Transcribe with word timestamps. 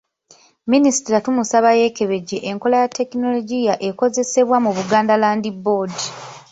Minisita 0.71 1.17
tumusaba 1.25 1.69
yeekebejje 1.79 2.37
enkola 2.49 2.75
ya 2.81 2.87
ttekinologiya 2.89 3.73
akozesebwa 3.87 4.57
mu 4.65 4.71
Buganda 4.77 5.13
Land 5.23 5.45
Board. 5.63 5.95